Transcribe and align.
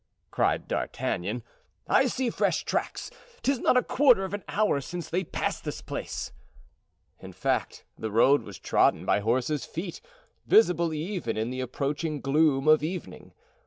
cried 0.31 0.67
D'Artagnan; 0.67 1.43
"I 1.87 2.07
see 2.07 2.31
fresh 2.31 2.63
tracks; 2.65 3.11
'tis 3.43 3.59
not 3.59 3.77
a 3.77 3.83
quarter 3.83 4.23
of 4.23 4.33
an 4.33 4.43
hour 4.47 4.81
since 4.81 5.07
they 5.07 5.23
passed 5.23 5.63
this 5.63 5.83
place." 5.83 6.31
In 7.19 7.33
fact, 7.33 7.85
the 7.99 8.09
road 8.09 8.41
was 8.41 8.57
trodden 8.57 9.05
by 9.05 9.19
horses' 9.19 9.63
feet, 9.63 10.01
visible 10.47 10.91
even 10.91 11.37
in 11.37 11.51
the 11.51 11.61
approaching 11.61 12.19
gloom 12.19 12.67
of 12.67 12.81
evening. 12.81 13.33